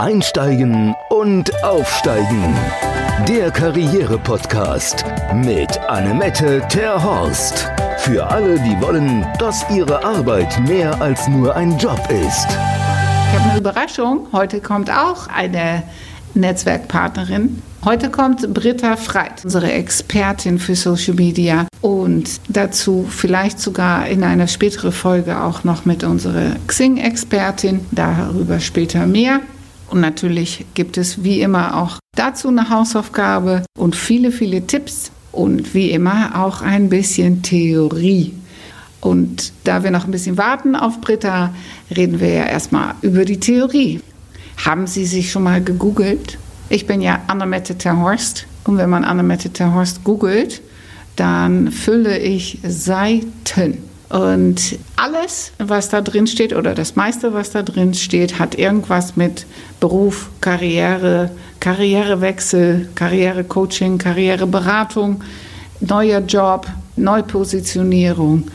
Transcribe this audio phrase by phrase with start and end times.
[0.00, 2.56] Einsteigen und Aufsteigen.
[3.28, 5.04] Der Karriere-Podcast
[5.34, 7.70] mit Annemette Terhorst.
[7.98, 12.48] Für alle, die wollen, dass ihre Arbeit mehr als nur ein Job ist.
[12.48, 14.26] Ich habe eine Überraschung.
[14.32, 15.82] Heute kommt auch eine
[16.32, 17.60] Netzwerkpartnerin.
[17.84, 24.46] Heute kommt Britta Freit, unsere Expertin für Social Media und dazu vielleicht sogar in einer
[24.46, 27.80] späteren Folge auch noch mit unserer Xing-Expertin.
[27.90, 29.40] Darüber später mehr.
[29.90, 35.74] Und natürlich gibt es wie immer auch dazu eine Hausaufgabe und viele, viele Tipps und
[35.74, 38.32] wie immer auch ein bisschen Theorie.
[39.00, 41.52] Und da wir noch ein bisschen warten auf Britta,
[41.94, 44.00] reden wir ja erstmal über die Theorie.
[44.64, 46.38] Haben Sie sich schon mal gegoogelt?
[46.68, 50.62] Ich bin ja Annemette Terhorst und wenn man Annemette Terhorst googelt,
[51.16, 53.89] dann fülle ich Seiten.
[54.10, 59.16] Und alles, was da drin steht, oder das meiste, was da drin steht, hat irgendwas
[59.16, 59.46] mit
[59.78, 61.30] Beruf, Karriere,
[61.60, 65.22] Karrierewechsel, Karrierecoaching, Karriereberatung,
[65.80, 68.48] neuer Job, Neupositionierung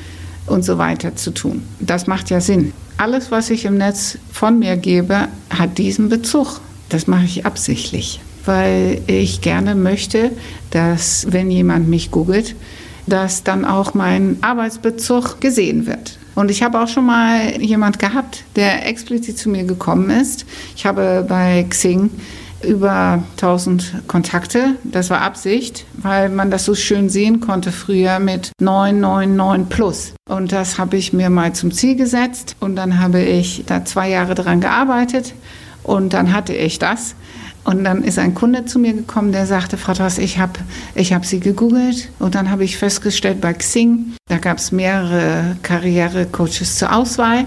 [0.46, 1.64] und so weiter zu tun.
[1.80, 2.74] Das macht ja Sinn.
[2.98, 6.60] Alles, was ich im Netz von mir gebe, hat diesen Bezug.
[6.90, 10.32] Das mache ich absichtlich, weil ich gerne möchte,
[10.72, 12.56] dass wenn jemand mich googelt,
[13.08, 16.18] dass dann auch mein Arbeitsbezug gesehen wird.
[16.36, 20.46] Und ich habe auch schon mal jemand gehabt, der explizit zu mir gekommen ist.
[20.76, 22.10] Ich habe bei Xing
[22.64, 24.76] über 1000 Kontakte.
[24.84, 30.14] Das war Absicht, weil man das so schön sehen konnte früher mit 999 plus.
[30.28, 34.10] Und das habe ich mir mal zum Ziel gesetzt und dann habe ich da zwei
[34.10, 35.34] Jahre dran gearbeitet
[35.84, 37.16] und dann hatte ich das.
[37.66, 40.54] Und dann ist ein Kunde zu mir gekommen, der sagte, Frau Tross, ich habe
[40.94, 45.58] ich hab Sie gegoogelt und dann habe ich festgestellt bei Xing, da gab es mehrere
[45.64, 47.46] Karrierecoaches zur Auswahl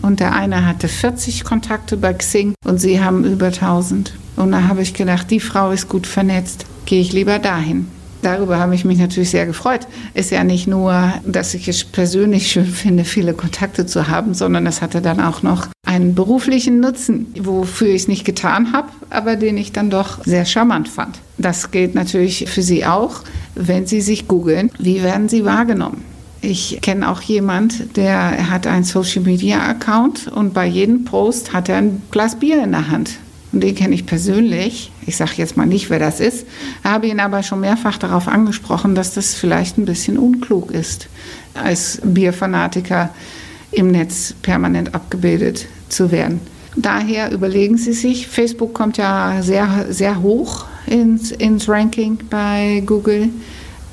[0.00, 4.14] und der eine hatte 40 Kontakte bei Xing und Sie haben über 1000.
[4.36, 7.88] Und da habe ich gedacht, die Frau ist gut vernetzt, gehe ich lieber dahin.
[8.22, 9.86] Darüber habe ich mich natürlich sehr gefreut.
[10.14, 14.66] Ist ja nicht nur, dass ich es persönlich schön finde, viele Kontakte zu haben, sondern
[14.66, 19.36] es hatte dann auch noch einen beruflichen Nutzen, wofür ich es nicht getan habe, aber
[19.36, 21.18] den ich dann doch sehr charmant fand.
[21.38, 23.22] Das gilt natürlich für Sie auch,
[23.54, 26.04] wenn Sie sich googeln, wie werden Sie wahrgenommen?
[26.40, 31.68] Ich kenne auch jemand, der hat einen Social Media Account und bei jedem Post hat
[31.68, 33.18] er ein Glas Bier in der Hand
[33.52, 34.92] und den kenne ich persönlich.
[35.08, 36.46] Ich sage jetzt mal nicht, wer das ist,
[36.84, 41.08] habe ihn aber schon mehrfach darauf angesprochen, dass das vielleicht ein bisschen unklug ist,
[41.54, 43.08] als Bierfanatiker
[43.72, 46.40] im Netz permanent abgebildet zu werden.
[46.76, 53.30] Daher überlegen Sie sich, Facebook kommt ja sehr, sehr hoch ins, ins Ranking bei Google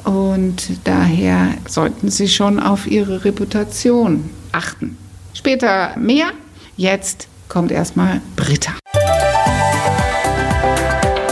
[0.04, 4.98] und daher sollten Sie schon auf Ihre Reputation achten.
[5.34, 6.28] Später mehr.
[6.76, 8.74] Jetzt kommt erstmal Britta.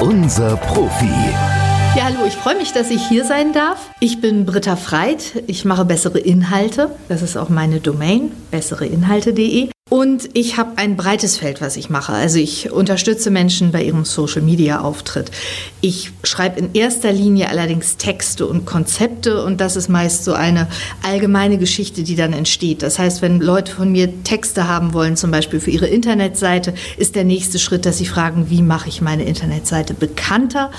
[0.04, 1.08] Unser Profi.
[1.96, 3.90] Ja, hallo, ich freue mich, dass ich hier sein darf.
[4.02, 5.42] Ich bin Britta Freit.
[5.48, 6.94] Ich mache bessere Inhalte.
[7.08, 9.73] Das ist auch meine Domain, bessereinhalte.de.
[10.04, 12.12] Und ich habe ein breites Feld, was ich mache.
[12.12, 15.32] Also ich unterstütze Menschen bei ihrem Social-Media-Auftritt.
[15.80, 20.68] Ich schreibe in erster Linie allerdings Texte und Konzepte und das ist meist so eine
[21.04, 22.82] allgemeine Geschichte, die dann entsteht.
[22.82, 27.16] Das heißt, wenn Leute von mir Texte haben wollen, zum Beispiel für ihre Internetseite, ist
[27.16, 30.70] der nächste Schritt, dass sie fragen, wie mache ich meine Internetseite bekannter?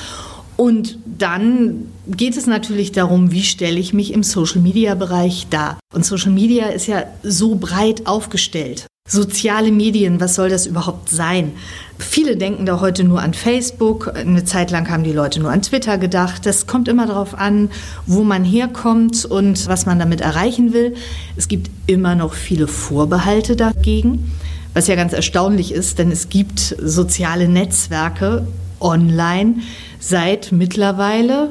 [0.58, 5.78] Und dann geht es natürlich darum, wie stelle ich mich im Social-Media-Bereich dar.
[5.94, 8.84] Und Social Media ist ja so breit aufgestellt.
[9.06, 11.52] Soziale Medien, was soll das überhaupt sein?
[11.98, 14.10] Viele denken da heute nur an Facebook.
[14.16, 16.46] Eine Zeit lang haben die Leute nur an Twitter gedacht.
[16.46, 17.70] Das kommt immer darauf an,
[18.06, 20.94] wo man herkommt und was man damit erreichen will.
[21.36, 24.32] Es gibt immer noch viele Vorbehalte dagegen,
[24.72, 28.48] was ja ganz erstaunlich ist, denn es gibt soziale Netzwerke
[28.80, 29.56] online
[30.00, 31.50] seit mittlerweile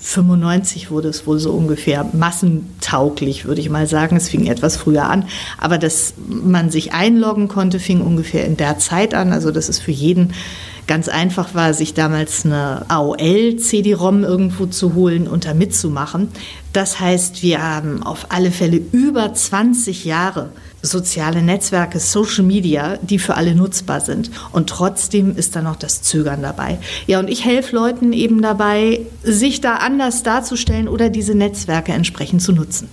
[0.00, 4.16] 1995 wurde es wohl so ungefähr massentauglich, würde ich mal sagen.
[4.16, 5.26] Es fing etwas früher an,
[5.58, 9.32] aber dass man sich einloggen konnte, fing ungefähr in der Zeit an.
[9.32, 10.32] Also dass es für jeden
[10.86, 16.28] ganz einfach war, sich damals eine AOL-CD-ROM irgendwo zu holen und da mitzumachen.
[16.72, 20.50] Das heißt, wir haben auf alle Fälle über 20 Jahre
[20.82, 24.30] soziale Netzwerke, Social Media, die für alle nutzbar sind.
[24.52, 26.78] Und trotzdem ist da noch das Zögern dabei.
[27.06, 32.42] Ja, und ich helfe Leuten eben dabei, sich da anders darzustellen oder diese Netzwerke entsprechend
[32.42, 32.88] zu nutzen.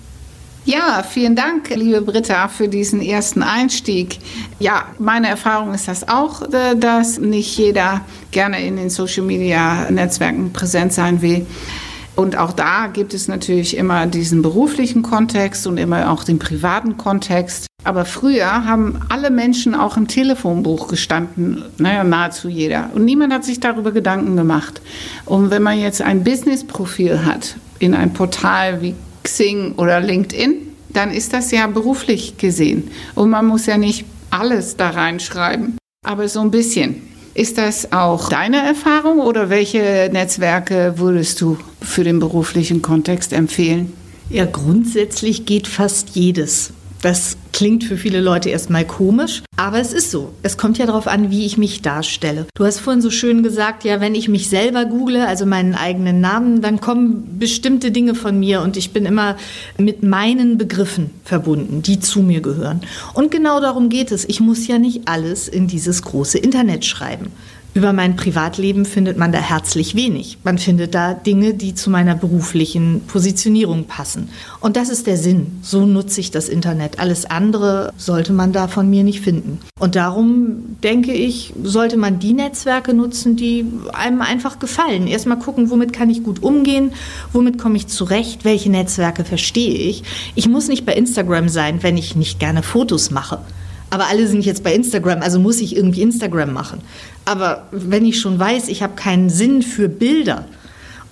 [0.66, 4.19] Ja, vielen Dank, liebe Britta, für diesen ersten Einstieg.
[4.60, 8.01] Ja, meine Erfahrung ist das auch, äh, dass nicht jeder
[8.31, 11.45] gerne in den Social-Media-Netzwerken präsent sein will.
[12.18, 16.98] Und auch da gibt es natürlich immer diesen beruflichen Kontext und immer auch den privaten
[16.98, 17.68] Kontext.
[17.88, 22.89] Aber früher haben alle Menschen auch im Telefonbuch gestanden, naja, nahezu jeder.
[22.94, 24.81] Und niemand hat sich darüber Gedanken gemacht.
[25.24, 28.94] Und wenn man jetzt ein Business-Profil hat in ein Portal wie
[29.24, 30.56] Xing oder LinkedIn,
[30.89, 32.92] dann ist das ja beruflich gesehen.
[33.16, 37.04] Und man muss ja nicht alles da reinschreiben, aber so ein bisschen.
[37.36, 43.94] Ist das auch deine Erfahrung oder welche Netzwerke würdest du für den beruflichen Kontext empfehlen?
[44.30, 46.74] Ja, grundsätzlich geht fast jedes.
[47.01, 50.33] Das klingt für viele Leute erstmal komisch, aber es ist so.
[50.41, 52.47] Es kommt ja darauf an, wie ich mich darstelle.
[52.55, 56.21] Du hast vorhin so schön gesagt, ja, wenn ich mich selber google, also meinen eigenen
[56.21, 59.38] Namen, dann kommen bestimmte Dinge von mir und ich bin immer
[59.77, 62.81] mit meinen Begriffen verbunden, die zu mir gehören.
[63.13, 64.25] Und genau darum geht es.
[64.25, 67.31] Ich muss ja nicht alles in dieses große Internet schreiben.
[67.74, 70.40] Über mein Privatleben findet man da herzlich wenig.
[70.44, 74.30] Man findet da Dinge, die zu meiner beruflichen Positionierung passen.
[74.60, 75.60] Und das ist der Sinn.
[75.62, 76.98] So nutze ich das Internet.
[76.98, 79.60] Alles andere sollte man da von mir nicht finden.
[79.80, 85.06] Und darum denke ich, sollte man die Netzwerke nutzen, die einem einfach gefallen.
[85.06, 86.94] Erstmal gucken, womit kann ich gut umgehen,
[87.31, 90.04] womit komme ich zurecht, welche Netzwerke verstehe ich.
[90.34, 93.40] Ich muss nicht bei Instagram sein, wenn ich nicht gerne Fotos mache.
[93.89, 96.81] Aber alle sind jetzt bei Instagram, also muss ich irgendwie Instagram machen.
[97.25, 100.45] Aber wenn ich schon weiß, ich habe keinen Sinn für Bilder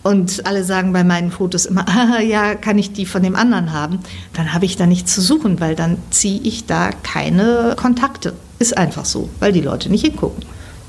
[0.03, 1.85] und alle sagen bei meinen Fotos immer,
[2.21, 3.99] ja, kann ich die von dem anderen haben,
[4.33, 8.33] dann habe ich da nichts zu suchen, weil dann ziehe ich da keine Kontakte.
[8.59, 10.43] Ist einfach so, weil die Leute nicht hingucken.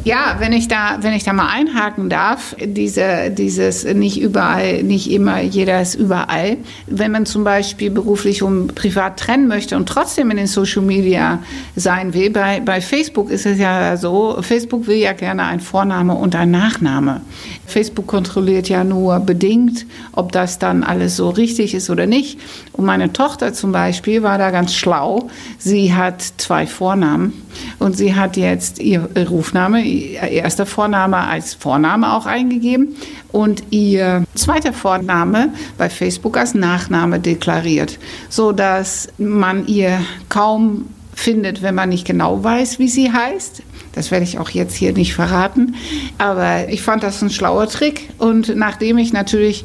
[0.06, 5.10] Ja, wenn ich da, wenn ich da mal einhaken darf, diese, dieses nicht überall, nicht
[5.10, 6.58] immer, jeder ist überall.
[6.86, 11.40] Wenn man zum Beispiel beruflich und privat trennen möchte und trotzdem in den Social Media
[11.74, 16.14] sein will, bei, bei Facebook ist es ja so, Facebook will ja gerne ein Vorname
[16.14, 17.22] und ein Nachname.
[17.66, 22.38] Facebook kontrolliert ja nur bedingt, ob das dann alles so richtig ist oder nicht.
[22.72, 25.28] Und meine Tochter zum Beispiel war da ganz schlau.
[25.58, 27.32] Sie hat zwei Vornamen
[27.80, 32.96] und sie hat jetzt ihr Rufname, erster Vorname als Vorname auch eingegeben.
[33.32, 37.98] Und ihr zweiter Vorname bei Facebook als Nachname deklariert,
[38.28, 40.86] so dass man ihr kaum
[41.16, 43.62] findet, wenn man nicht genau weiß, wie sie heißt.
[43.92, 45.74] Das werde ich auch jetzt hier nicht verraten.
[46.18, 48.10] Aber ich fand das ein schlauer Trick.
[48.18, 49.64] Und nachdem ich natürlich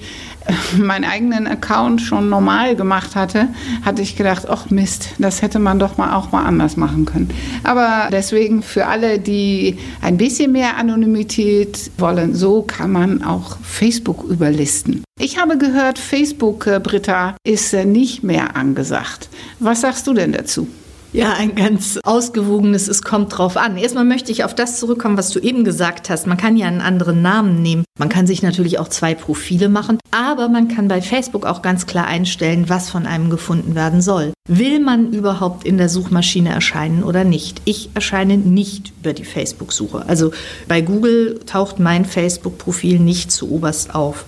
[0.78, 3.50] meinen eigenen Account schon normal gemacht hatte,
[3.84, 7.30] hatte ich gedacht, ach Mist, das hätte man doch mal auch mal anders machen können.
[7.64, 14.24] Aber deswegen für alle, die ein bisschen mehr Anonymität wollen, so kann man auch Facebook
[14.24, 15.04] überlisten.
[15.20, 19.30] Ich habe gehört, Facebook, äh, Britta, ist äh, nicht mehr angesagt.
[19.60, 20.68] Was sagst du denn dazu?
[21.14, 23.76] Ja, ein ganz ausgewogenes, es kommt drauf an.
[23.76, 26.26] Erstmal möchte ich auf das zurückkommen, was du eben gesagt hast.
[26.26, 27.84] Man kann ja einen anderen Namen nehmen.
[28.00, 31.86] Man kann sich natürlich auch zwei Profile machen, aber man kann bei Facebook auch ganz
[31.86, 34.32] klar einstellen, was von einem gefunden werden soll.
[34.48, 37.62] Will man überhaupt in der Suchmaschine erscheinen oder nicht?
[37.66, 40.06] Ich erscheine nicht über die Facebook-Suche.
[40.08, 40.32] Also
[40.70, 44.24] bei Google taucht mein Facebook-Profil nicht zu oberst auf.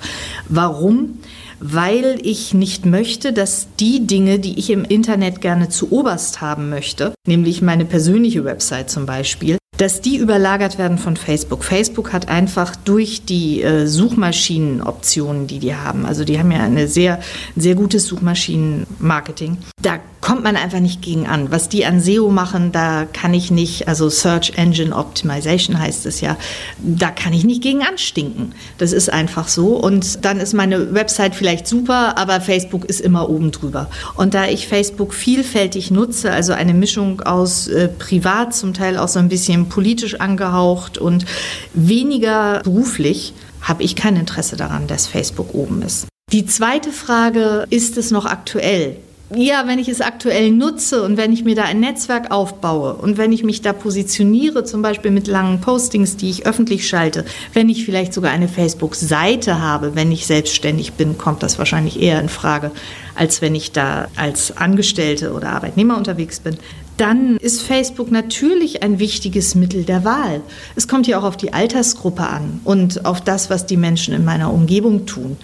[0.49, 1.19] Warum?
[1.65, 6.69] Weil ich nicht möchte, dass die Dinge, die ich im Internet gerne zu oberst haben
[6.69, 11.63] möchte, nämlich meine persönliche Website zum Beispiel, dass die überlagert werden von Facebook.
[11.63, 16.87] Facebook hat einfach durch die äh, Suchmaschinenoptionen, die die haben, also die haben ja eine
[16.87, 17.19] sehr,
[17.55, 21.51] sehr gutes Suchmaschinenmarketing, da kommt man einfach nicht gegen an.
[21.51, 26.21] Was die an SEO machen, da kann ich nicht, also Search Engine Optimization heißt es
[26.21, 26.37] ja,
[26.81, 28.53] da kann ich nicht gegen anstinken.
[28.77, 29.75] Das ist einfach so.
[29.75, 33.89] Und dann ist meine Website vielleicht super, aber Facebook ist immer oben drüber.
[34.15, 39.09] Und da ich Facebook vielfältig nutze, also eine Mischung aus äh, privat, zum Teil auch
[39.09, 41.25] so ein bisschen politisch angehaucht und
[41.73, 46.07] weniger beruflich, habe ich kein Interesse daran, dass Facebook oben ist.
[46.31, 48.97] Die zweite Frage, ist es noch aktuell?
[49.35, 53.17] ja, wenn ich es aktuell nutze und wenn ich mir da ein Netzwerk aufbaue und
[53.17, 57.69] wenn ich mich da positioniere, zum Beispiel mit langen Postings, die ich öffentlich schalte, wenn
[57.69, 62.29] ich vielleicht sogar eine Facebook-Seite habe, wenn ich selbstständig bin, kommt das wahrscheinlich eher in
[62.29, 62.71] Frage,
[63.15, 66.57] als wenn ich da als Angestellte oder Arbeitnehmer unterwegs bin.
[66.97, 70.41] Dann ist Facebook natürlich ein wichtiges Mittel der Wahl.
[70.75, 74.23] Es kommt ja auch auf die Altersgruppe an und auf das, was die Menschen in
[74.23, 75.37] meiner Umgebung tun.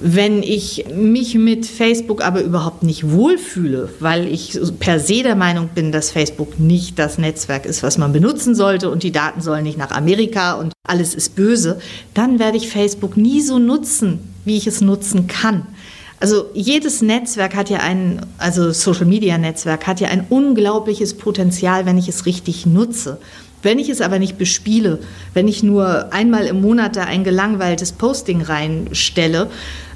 [0.00, 5.70] Wenn ich mich mit Facebook aber überhaupt nicht wohlfühle, weil ich per se der Meinung
[5.74, 9.64] bin, dass Facebook nicht das Netzwerk ist, was man benutzen sollte und die Daten sollen
[9.64, 11.80] nicht nach Amerika und alles ist böse,
[12.14, 15.66] dann werde ich Facebook nie so nutzen, wie ich es nutzen kann.
[16.20, 21.86] Also jedes Netzwerk hat ja ein, also Social Media Netzwerk hat ja ein unglaubliches Potenzial,
[21.86, 23.18] wenn ich es richtig nutze.
[23.62, 25.00] Wenn ich es aber nicht bespiele,
[25.34, 29.48] wenn ich nur einmal im Monat da ein gelangweiltes Posting reinstelle,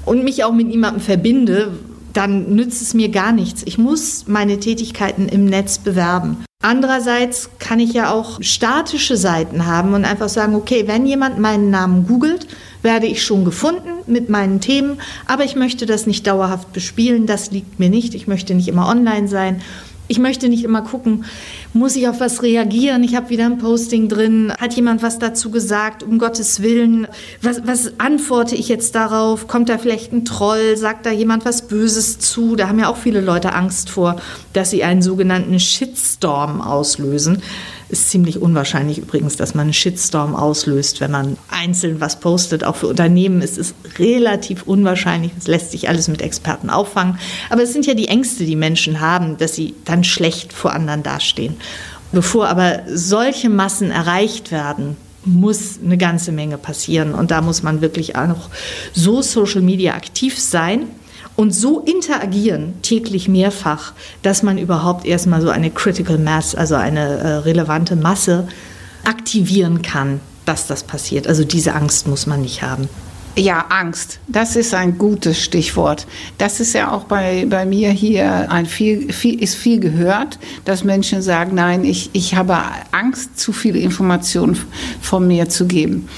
[0.05, 1.71] und mich auch mit niemandem verbinde,
[2.13, 3.63] dann nützt es mir gar nichts.
[3.65, 6.45] Ich muss meine Tätigkeiten im Netz bewerben.
[6.63, 11.69] Andererseits kann ich ja auch statische Seiten haben und einfach sagen, okay, wenn jemand meinen
[11.69, 12.47] Namen googelt,
[12.81, 17.51] werde ich schon gefunden mit meinen Themen, aber ich möchte das nicht dauerhaft bespielen, das
[17.51, 19.61] liegt mir nicht, ich möchte nicht immer online sein
[20.07, 21.25] ich möchte nicht immer gucken,
[21.73, 23.03] muss ich auf was reagieren?
[23.03, 24.53] Ich habe wieder ein Posting drin.
[24.59, 26.03] Hat jemand was dazu gesagt?
[26.03, 27.07] Um Gottes Willen.
[27.41, 29.47] Was, was antworte ich jetzt darauf?
[29.47, 30.77] Kommt da vielleicht ein Troll?
[30.77, 32.55] Sagt da jemand was Böses zu?
[32.55, 34.17] Da haben ja auch viele Leute Angst vor,
[34.53, 37.41] dass sie einen sogenannten Shitstorm auslösen.
[37.93, 42.63] Ist ziemlich unwahrscheinlich übrigens, dass man einen Shitstorm auslöst, wenn man einzeln was postet.
[42.63, 45.31] Auch für Unternehmen ist es relativ unwahrscheinlich.
[45.37, 47.19] Es lässt sich alles mit Experten auffangen.
[47.51, 51.03] Aber es sind ja die Ängste, die Menschen haben, dass sie dann schlecht vor anderen
[51.03, 51.57] dastehen.
[52.11, 57.13] Bevor aber solche Massen erreicht werden, muss eine ganze Menge passieren.
[57.13, 58.49] Und da muss man wirklich auch
[58.95, 60.87] so Social Media aktiv sein
[61.35, 67.17] und so interagieren täglich mehrfach, dass man überhaupt erstmal so eine Critical Mass, also eine
[67.17, 68.47] äh, relevante Masse
[69.03, 71.27] aktivieren kann, dass das passiert.
[71.27, 72.87] Also diese Angst muss man nicht haben.
[73.35, 74.19] Ja, Angst.
[74.27, 76.05] Das ist ein gutes Stichwort.
[76.37, 80.83] Das ist ja auch bei, bei mir hier ein viel, viel, ist viel gehört, dass
[80.83, 82.55] Menschen sagen, nein, ich, ich habe
[82.91, 84.55] Angst, zu viele Informationen
[85.01, 86.09] von mir zu geben.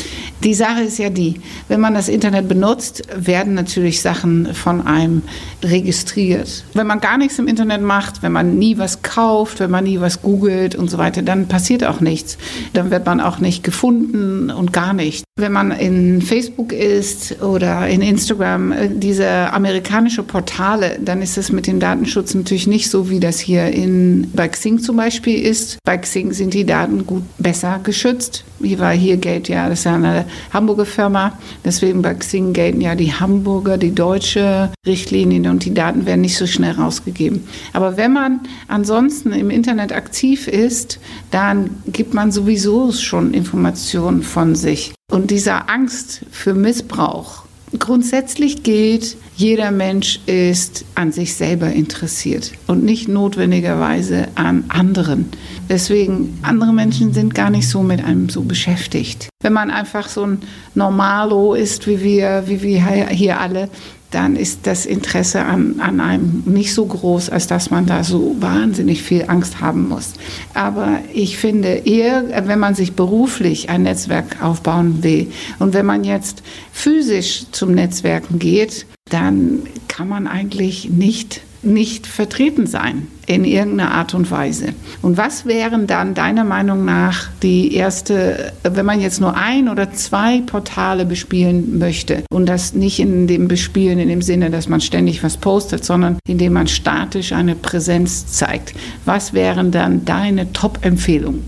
[0.46, 5.24] Die Sache ist ja die, wenn man das Internet benutzt, werden natürlich Sachen von einem
[5.64, 6.64] registriert.
[6.75, 10.00] Wenn man gar nichts im Internet macht, wenn man nie was kauft, wenn man nie
[10.00, 12.38] was googelt und so weiter, dann passiert auch nichts.
[12.74, 15.24] Dann wird man auch nicht gefunden und gar nicht.
[15.38, 21.52] Wenn man in Facebook ist oder in Instagram, äh, diese amerikanische Portale, dann ist es
[21.52, 25.80] mit dem Datenschutz natürlich nicht so, wie das hier in, bei Xing zum Beispiel ist.
[25.84, 28.46] Bei Xing sind die Daten gut besser geschützt.
[28.66, 32.82] Hier war hier gilt ja, das ist ja eine Hamburger Firma, deswegen bei Xing gelten
[32.82, 37.48] ja die Hamburger, die deutsche Richtlinien und die Daten werden nicht so schnell rausgegeben.
[37.74, 41.00] Aber wenn man ansonsten im Internet aktiv ist,
[41.32, 44.94] dann gibt man sowieso schon Informationen von sich.
[45.12, 47.44] Und dieser Angst für Missbrauch,
[47.78, 55.30] grundsätzlich gilt, jeder Mensch ist an sich selber interessiert und nicht notwendigerweise an anderen.
[55.68, 59.27] Deswegen, andere Menschen sind gar nicht so mit einem so beschäftigt.
[59.44, 60.39] Wenn man einfach so ein
[60.74, 63.70] Normalo ist, wie wir, wie wir hier alle,
[64.12, 68.38] dann ist das Interesse an, an einem nicht so groß, als dass man da so
[68.39, 70.13] wahnsinnig viel Angst haben muss.
[70.54, 76.06] Aber ich finde eher, wenn man sich beruflich ein Netzwerk aufbauen will und wenn man
[76.06, 83.92] jetzt physisch zum Netzwerken geht, dann kann man eigentlich nicht nicht vertreten sein in irgendeiner
[83.92, 84.74] Art und Weise.
[85.02, 89.92] Und was wären dann deiner Meinung nach die erste, wenn man jetzt nur ein oder
[89.92, 94.80] zwei Portale bespielen möchte und das nicht in dem Bespielen in dem Sinne, dass man
[94.80, 98.76] ständig was postet, sondern indem man statisch eine Präsenz zeigt.
[99.06, 101.44] Was wären dann deine Top-Empfehlungen?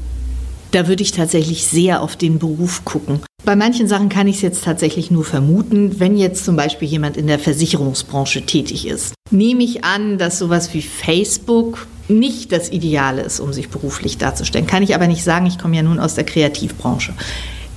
[0.72, 3.20] Da würde ich tatsächlich sehr auf den Beruf gucken.
[3.48, 7.16] Bei manchen Sachen kann ich es jetzt tatsächlich nur vermuten, wenn jetzt zum Beispiel jemand
[7.16, 9.14] in der Versicherungsbranche tätig ist.
[9.32, 14.68] Nehme ich an, dass sowas wie Facebook nicht das Ideale ist, um sich beruflich darzustellen.
[14.68, 17.14] Kann ich aber nicht sagen, ich komme ja nun aus der Kreativbranche.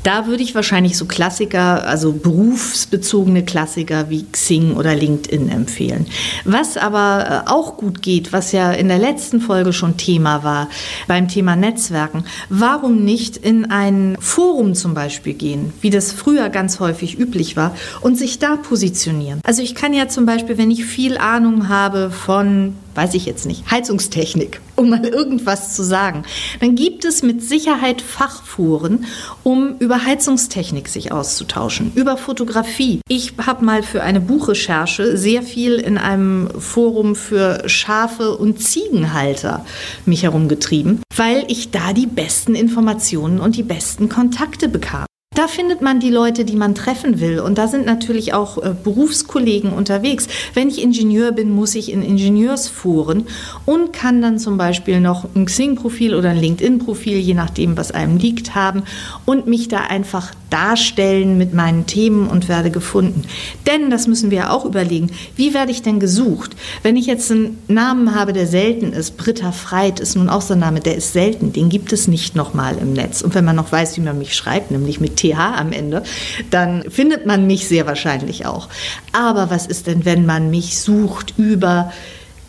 [0.03, 6.07] Da würde ich wahrscheinlich so Klassiker, also berufsbezogene Klassiker wie Xing oder LinkedIn empfehlen.
[6.45, 10.69] Was aber äh, auch gut geht, was ja in der letzten Folge schon Thema war,
[11.07, 16.81] beim Thema Netzwerken, warum nicht in ein Forum zum Beispiel gehen, wie das früher ganz
[16.81, 19.41] häufig üblich war, und sich da positionieren.
[19.45, 23.47] Also ich kann ja zum Beispiel, wenn ich viel Ahnung habe von weiß ich jetzt
[23.47, 26.25] nicht, Heizungstechnik, um mal irgendwas zu sagen,
[26.61, 29.07] dann gibt es mit Sicherheit Fachforen,
[29.43, 33.01] um über Heizungstechnik sich auszutauschen, über Fotografie.
[33.09, 39.65] Ich habe mal für eine Buchrecherche sehr viel in einem Forum für Schafe und Ziegenhalter
[40.05, 45.07] mich herumgetrieben, weil ich da die besten Informationen und die besten Kontakte bekam.
[45.41, 47.41] Da findet man die Leute, die man treffen will.
[47.41, 50.29] Und da sind natürlich auch äh, Berufskollegen unterwegs.
[50.53, 53.27] Wenn ich Ingenieur bin, muss ich in Ingenieursforen
[53.65, 58.19] und kann dann zum Beispiel noch ein Xing-Profil oder ein LinkedIn-Profil, je nachdem, was einem
[58.19, 58.83] liegt, haben
[59.25, 63.23] und mich da einfach darstellen mit meinen Themen und werde gefunden.
[63.67, 66.55] Denn, das müssen wir ja auch überlegen, wie werde ich denn gesucht?
[66.83, 70.55] Wenn ich jetzt einen Namen habe, der selten ist, Britta Freit ist nun auch so
[70.55, 73.23] ein Name, der ist selten, den gibt es nicht nochmal im Netz.
[73.23, 76.03] Und wenn man noch weiß, wie man mich schreibt, nämlich mit TH am Ende,
[76.51, 78.69] dann findet man mich sehr wahrscheinlich auch.
[79.13, 81.93] Aber was ist denn, wenn man mich sucht über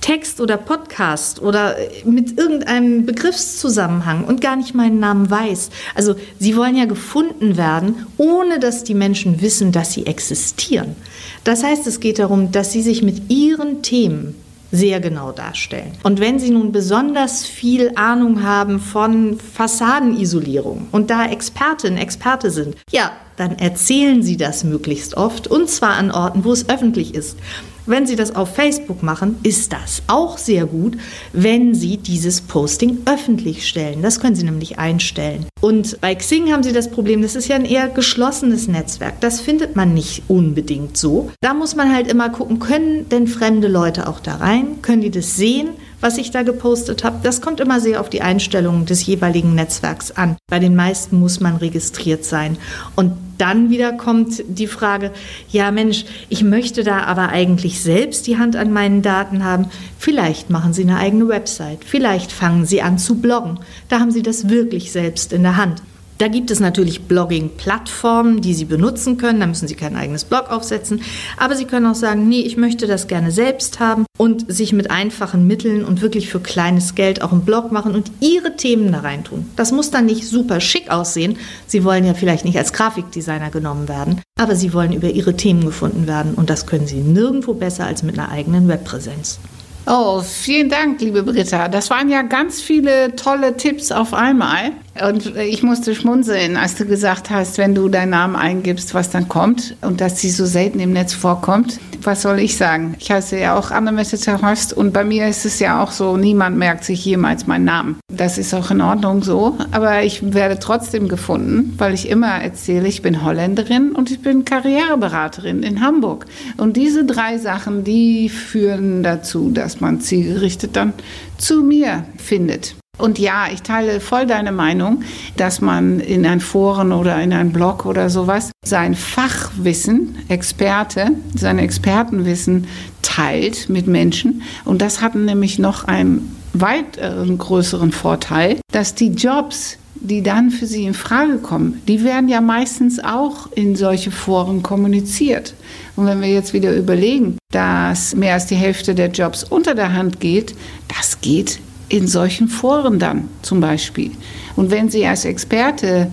[0.02, 5.70] Text oder Podcast oder mit irgendeinem Begriffszusammenhang und gar nicht meinen Namen weiß.
[5.94, 10.96] Also sie wollen ja gefunden werden, ohne dass die Menschen wissen, dass sie existieren.
[11.44, 14.41] Das heißt, es geht darum, dass sie sich mit ihren Themen
[14.72, 15.92] sehr genau darstellen.
[16.04, 22.75] Und wenn Sie nun besonders viel Ahnung haben von Fassadenisolierung und da Expertin, Experte sind,
[22.90, 27.38] ja, dann erzählen Sie das möglichst oft und zwar an Orten, wo es öffentlich ist.
[27.86, 30.98] Wenn Sie das auf Facebook machen, ist das auch sehr gut,
[31.34, 34.02] wenn Sie dieses Posting öffentlich stellen.
[34.02, 35.46] Das können Sie nämlich einstellen.
[35.62, 39.20] Und bei Xing haben Sie das Problem, das ist ja ein eher geschlossenes Netzwerk.
[39.22, 41.32] Das findet man nicht unbedingt so.
[41.42, 44.82] Da muss man halt immer gucken, können denn fremde Leute auch da rein?
[44.82, 45.70] Können die das sehen?
[46.01, 47.20] Was ich da gepostet habe.
[47.24, 50.36] Das kommt immer sehr auf die Einstellungen des jeweiligen Netzwerks an.
[50.50, 52.58] Bei den meisten muss man registriert sein.
[52.96, 55.12] Und dann wieder kommt die Frage,
[55.50, 59.67] ja Mensch, ich möchte da aber eigentlich selbst die Hand an meinen Daten haben.
[59.98, 63.60] Vielleicht machen Sie eine eigene Website, vielleicht fangen Sie an zu bloggen.
[63.89, 65.81] Da haben Sie das wirklich selbst in der Hand.
[66.22, 69.40] Da gibt es natürlich Blogging-Plattformen, die Sie benutzen können.
[69.40, 71.01] Da müssen Sie kein eigenes Blog aufsetzen.
[71.36, 74.92] Aber Sie können auch sagen, nee, ich möchte das gerne selbst haben und sich mit
[74.92, 79.00] einfachen Mitteln und wirklich für kleines Geld auch einen Blog machen und Ihre Themen da
[79.00, 79.50] reintun.
[79.56, 81.38] Das muss dann nicht super schick aussehen.
[81.66, 85.66] Sie wollen ja vielleicht nicht als Grafikdesigner genommen werden, aber Sie wollen über Ihre Themen
[85.66, 89.40] gefunden werden und das können Sie nirgendwo besser als mit einer eigenen Webpräsenz.
[89.88, 91.68] Oh, vielen Dank, liebe Britta.
[91.68, 94.74] Das waren ja ganz viele tolle Tipps auf einmal.
[95.00, 99.30] Und ich musste schmunzeln, als du gesagt hast, wenn du deinen Namen eingibst, was dann
[99.30, 101.80] kommt und dass sie so selten im Netz vorkommt.
[102.04, 102.96] Was soll ich sagen?
[103.00, 106.58] Ich heiße ja auch Annemette Terhorst und bei mir ist es ja auch so, niemand
[106.58, 108.00] merkt sich jemals meinen Namen.
[108.10, 112.88] Das ist auch in Ordnung so, aber ich werde trotzdem gefunden, weil ich immer erzähle,
[112.88, 116.26] ich bin Holländerin und ich bin Karriereberaterin in Hamburg.
[116.58, 120.94] Und diese drei Sachen, die führen dazu, dass man zielgerichtet dann
[121.38, 122.76] zu mir findet.
[122.98, 125.04] Und ja, ich teile voll deine Meinung,
[125.36, 131.58] dass man in ein Foren oder in ein Blog oder sowas sein Fachwissen, Experte, sein
[131.58, 132.68] Expertenwissen
[133.02, 134.44] teilt mit Menschen.
[134.66, 137.00] Und das hat nämlich noch einen weit
[137.38, 142.42] größeren Vorteil, dass die Jobs, die dann für sie in Frage kommen, die werden ja
[142.42, 145.56] meistens auch in solche Foren kommuniziert.
[145.96, 149.94] Und wenn wir jetzt wieder überlegen, dass mehr als die Hälfte der Jobs unter der
[149.94, 150.56] Hand geht,
[150.88, 151.60] das geht
[151.92, 154.12] in solchen Foren dann zum Beispiel.
[154.56, 156.08] Und wenn Sie als Experte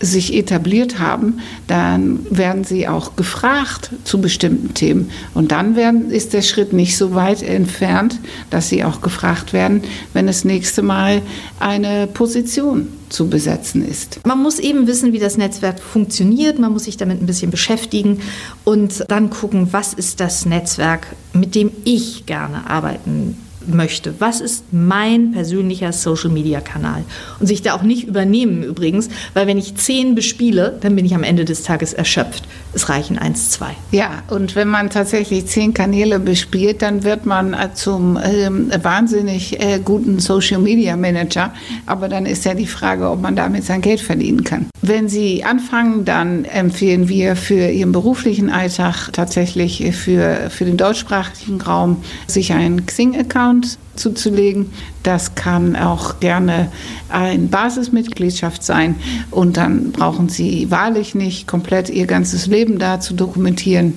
[0.00, 5.10] sich etabliert haben, dann werden sie auch gefragt zu bestimmten Themen.
[5.34, 9.82] Und dann werden, ist der Schritt nicht so weit entfernt, dass sie auch gefragt werden,
[10.14, 11.20] wenn das nächste Mal
[11.58, 14.20] eine Position zu besetzen ist.
[14.26, 16.58] Man muss eben wissen, wie das Netzwerk funktioniert.
[16.58, 18.20] Man muss sich damit ein bisschen beschäftigen
[18.64, 23.36] und dann gucken, was ist das Netzwerk, mit dem ich gerne arbeiten
[23.74, 24.14] möchte.
[24.18, 27.04] Was ist mein persönlicher Social-Media-Kanal?
[27.38, 31.14] Und sich da auch nicht übernehmen übrigens, weil wenn ich zehn bespiele, dann bin ich
[31.14, 32.44] am Ende des Tages erschöpft.
[32.72, 33.74] Es reichen eins, zwei.
[33.90, 39.60] Ja, und wenn man tatsächlich zehn Kanäle bespielt, dann wird man äh, zum ähm, wahnsinnig
[39.60, 41.52] äh, guten Social-Media-Manager.
[41.86, 44.66] Aber dann ist ja die Frage, ob man damit sein Geld verdienen kann.
[44.82, 51.60] Wenn Sie anfangen, dann empfehlen wir für Ihren beruflichen Alltag tatsächlich für, für den deutschsprachigen
[51.60, 53.59] Raum sich einen Xing-Account
[53.96, 54.70] zuzulegen.
[55.02, 56.70] Das kann auch gerne
[57.08, 58.96] ein Basismitgliedschaft sein
[59.30, 63.94] und dann brauchen Sie wahrlich nicht komplett Ihr ganzes Leben da zu dokumentieren.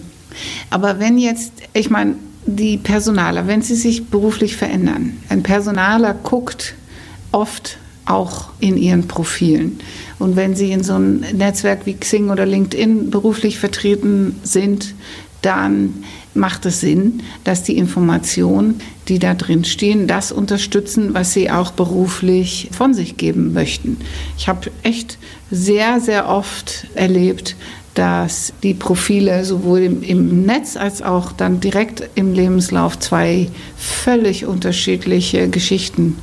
[0.69, 6.75] Aber wenn jetzt, ich meine, die Personaler, wenn sie sich beruflich verändern, ein Personaler guckt
[7.31, 9.79] oft auch in ihren Profilen.
[10.19, 14.93] Und wenn sie in so einem Netzwerk wie Xing oder LinkedIn beruflich vertreten sind,
[15.43, 16.03] dann
[16.33, 21.71] macht es Sinn, dass die Informationen, die da drin stehen, das unterstützen, was sie auch
[21.71, 23.97] beruflich von sich geben möchten.
[24.37, 25.19] Ich habe echt
[25.51, 27.55] sehr, sehr oft erlebt,
[27.93, 34.45] dass die Profile sowohl im, im, Netz als auch dann direkt im Lebenslauf zwei völlig
[34.47, 36.17] unterschiedliche Geschichten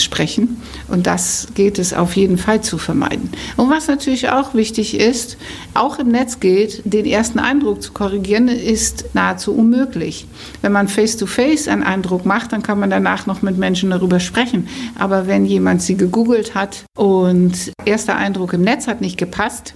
[0.00, 0.60] sprechen.
[0.88, 3.30] Und das geht es auf jeden Fall zu vermeiden.
[3.56, 5.36] Und was natürlich auch wichtig ist,
[5.74, 10.26] auch im Netz gilt, den ersten Eindruck zu korrigieren, ist nahezu unmöglich.
[10.60, 14.20] Wenn man face-to-face -face einen Eindruck macht, dann kann man danach noch mit Menschen darüber
[14.20, 14.68] sprechen.
[14.98, 19.74] Aber wenn jemand sie gegoogelt hat und erster Eindruck im Netz hat nicht gepasst,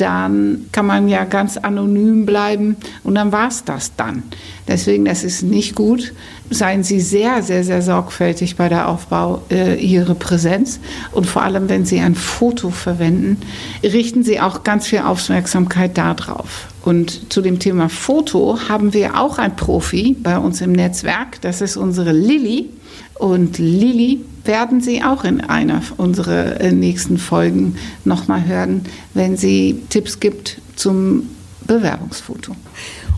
[0.00, 4.22] dann kann man ja ganz anonym bleiben und dann war es das dann.
[4.66, 6.12] Deswegen, das ist nicht gut.
[6.50, 10.80] Seien Sie sehr, sehr, sehr sorgfältig bei der Aufbau äh, Ihrer Präsenz
[11.12, 13.38] und vor allem, wenn Sie ein Foto verwenden,
[13.82, 16.68] richten Sie auch ganz viel Aufmerksamkeit darauf.
[16.82, 21.40] Und zu dem Thema Foto haben wir auch ein Profi bei uns im Netzwerk.
[21.42, 22.70] Das ist unsere Lilly.
[23.18, 28.82] Und Lilly werden Sie auch in einer unserer äh, nächsten Folgen nochmal hören,
[29.12, 31.30] wenn sie Tipps gibt zum
[31.66, 32.54] Bewerbungsfoto.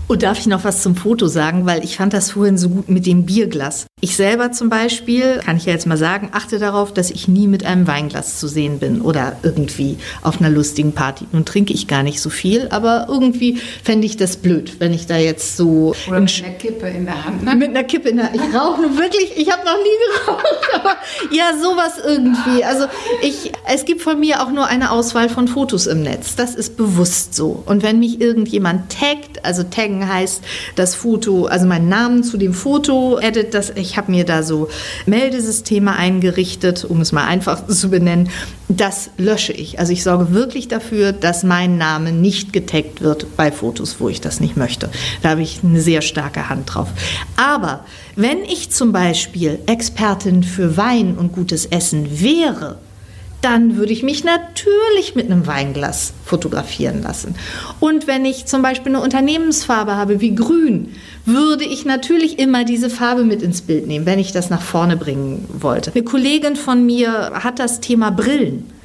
[0.08, 2.88] Und darf ich noch was zum Foto sagen, weil ich fand das vorhin so gut
[2.88, 3.86] mit dem Bierglas.
[4.02, 7.46] Ich selber zum Beispiel, kann ich ja jetzt mal sagen, achte darauf, dass ich nie
[7.46, 11.26] mit einem Weinglas zu sehen bin oder irgendwie auf einer lustigen Party.
[11.32, 15.06] Nun trinke ich gar nicht so viel, aber irgendwie fände ich das blöd, wenn ich
[15.06, 15.94] da jetzt so...
[16.08, 17.54] Oder mit einer Kippe in der Hand, ne?
[17.54, 18.36] Mit einer Kippe in der Hand.
[18.36, 20.96] Ich rauche nur wirklich, ich habe noch nie geraucht, aber
[21.30, 22.64] ja, sowas irgendwie.
[22.64, 22.86] Also
[23.20, 26.36] ich, es gibt von mir auch nur eine Auswahl von Fotos im Netz.
[26.36, 27.62] Das ist bewusst so.
[27.66, 30.42] Und wenn mich irgendjemand taggt, also taggen heißt
[30.76, 34.44] das Foto, also meinen Namen zu dem Foto, edit das, ich ich habe mir da
[34.44, 34.68] so
[35.06, 38.30] Meldesysteme eingerichtet, um es mal einfach zu benennen.
[38.68, 39.80] Das lösche ich.
[39.80, 44.20] Also ich sorge wirklich dafür, dass mein Name nicht getaggt wird bei Fotos, wo ich
[44.20, 44.90] das nicht möchte.
[45.22, 46.88] Da habe ich eine sehr starke Hand drauf.
[47.36, 52.78] Aber wenn ich zum Beispiel Expertin für Wein und gutes Essen wäre,
[53.42, 57.34] dann würde ich mich natürlich mit einem Weinglas fotografieren lassen.
[57.78, 62.90] Und wenn ich zum Beispiel eine Unternehmensfarbe habe wie grün, würde ich natürlich immer diese
[62.90, 65.92] Farbe mit ins Bild nehmen, wenn ich das nach vorne bringen wollte.
[65.92, 68.79] Eine Kollegin von mir hat das Thema Brillen.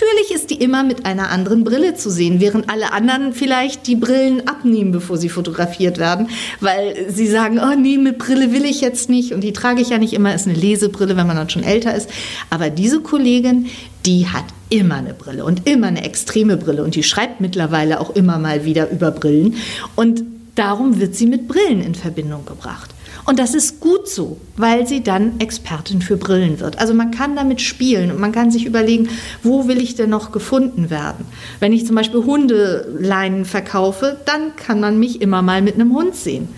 [0.00, 3.96] Natürlich ist die immer mit einer anderen Brille zu sehen, während alle anderen vielleicht die
[3.96, 6.28] Brillen abnehmen, bevor sie fotografiert werden,
[6.60, 9.90] weil sie sagen, oh nee, mit Brille will ich jetzt nicht und die trage ich
[9.90, 12.08] ja nicht immer, ist eine Lesebrille, wenn man dann schon älter ist.
[12.48, 13.66] Aber diese Kollegin,
[14.06, 18.10] die hat immer eine Brille und immer eine extreme Brille und die schreibt mittlerweile auch
[18.10, 19.56] immer mal wieder über Brillen
[19.96, 20.22] und
[20.54, 22.90] darum wird sie mit Brillen in Verbindung gebracht.
[23.30, 26.80] Und das ist gut so, weil sie dann Expertin für Brillen wird.
[26.80, 29.08] Also man kann damit spielen und man kann sich überlegen,
[29.44, 31.26] wo will ich denn noch gefunden werden?
[31.60, 36.16] Wenn ich zum Beispiel Hundeleinen verkaufe, dann kann man mich immer mal mit einem Hund
[36.16, 36.48] sehen.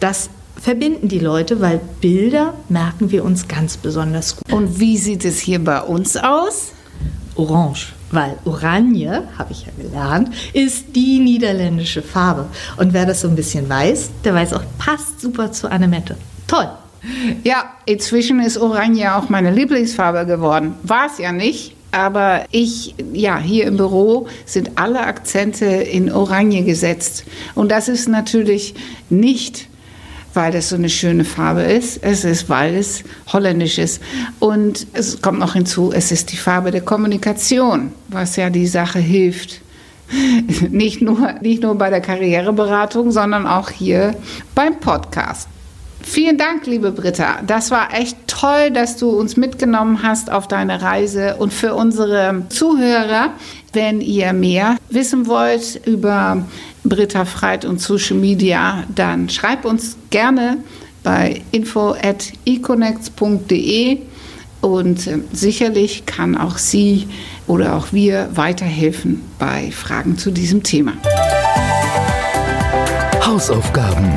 [0.00, 0.28] Das
[0.60, 4.52] verbinden die Leute, weil Bilder merken wir uns ganz besonders gut.
[4.52, 6.72] Und wie sieht es hier bei uns aus?
[7.36, 12.46] Orange weil Oranje, habe ich ja gelernt, ist die niederländische Farbe.
[12.76, 16.16] Und wer das so ein bisschen weiß, der weiß auch, passt super zu Annemette.
[16.46, 16.68] Toll.
[17.44, 20.74] Ja, inzwischen ist Oranje auch meine Lieblingsfarbe geworden.
[20.82, 26.62] War es ja nicht, aber ich, ja, hier im Büro sind alle Akzente in Oranje
[26.62, 27.24] gesetzt.
[27.54, 28.74] Und das ist natürlich
[29.10, 29.67] nicht
[30.38, 31.98] weil das so eine schöne Farbe ist.
[32.00, 34.00] Es ist, weil es holländisch ist.
[34.38, 39.00] Und es kommt noch hinzu, es ist die Farbe der Kommunikation, was ja die Sache
[39.00, 39.62] hilft.
[40.70, 44.14] Nicht nur, nicht nur bei der Karriereberatung, sondern auch hier
[44.54, 45.48] beim Podcast.
[46.00, 47.40] Vielen Dank, liebe Britta.
[47.44, 51.36] Das war echt toll, dass du uns mitgenommen hast auf deine Reise.
[51.36, 53.32] Und für unsere Zuhörer,
[53.72, 56.44] wenn ihr mehr wissen wollt über
[56.88, 60.58] Britta Freit und Social Media, dann schreib uns gerne
[61.02, 63.98] bei info at econnects.de
[64.60, 67.08] und äh, sicherlich kann auch sie
[67.46, 70.92] oder auch wir weiterhelfen bei Fragen zu diesem Thema.
[73.24, 74.12] Hausaufgaben.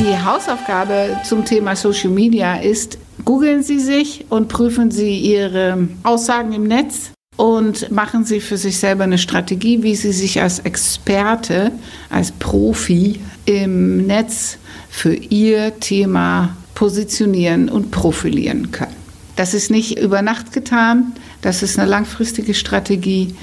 [0.00, 6.52] Die Hausaufgabe zum Thema Social Media ist, googeln Sie sich und prüfen Sie Ihre Aussagen
[6.52, 11.72] im Netz und machen Sie für sich selber eine Strategie, wie Sie sich als Experte,
[12.10, 18.96] als Profi im Netz für Ihr Thema positionieren und profilieren können.
[19.36, 23.34] Das ist nicht über Nacht getan, das ist eine langfristige Strategie,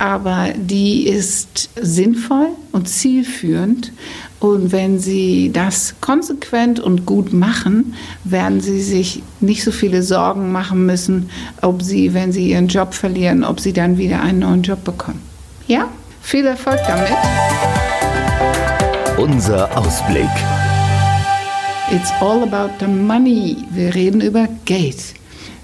[0.00, 3.92] aber die ist sinnvoll und zielführend
[4.40, 10.52] und wenn Sie das konsequent und gut machen, werden Sie sich nicht so viele Sorgen
[10.52, 11.28] machen müssen,
[11.60, 15.20] ob Sie, wenn Sie Ihren Job verlieren, ob Sie dann wieder einen neuen Job bekommen.
[15.66, 15.86] Ja,
[16.22, 17.10] viel Erfolg damit.
[19.18, 20.30] Unser Ausblick.
[21.90, 23.58] It's all about the money.
[23.72, 24.96] Wir reden über Geld.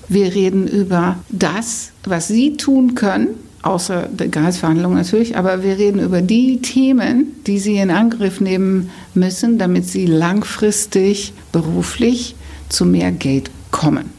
[0.09, 3.29] Wir reden über das, was Sie tun können,
[3.66, 8.90] außer der Gehaltsverhandlung natürlich, aber wir reden über die Themen, die Sie in Angriff nehmen
[9.14, 12.37] müssen, damit Sie langfristig beruflich
[12.68, 14.11] zu mehr Geld kommen.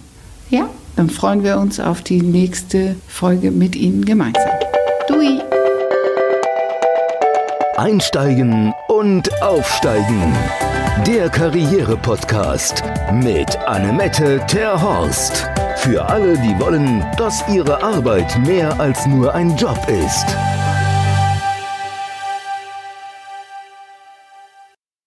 [0.49, 4.49] Ja, dann freuen wir uns auf die nächste Folge mit Ihnen gemeinsam.
[5.07, 5.39] Dui!
[7.77, 10.33] Einsteigen und aufsteigen.
[11.05, 12.83] Der Karriere-Podcast
[13.13, 15.47] mit Annemette Terhorst.
[15.87, 20.25] Für alle, die wollen, dass ihre Arbeit mehr als nur ein Job ist.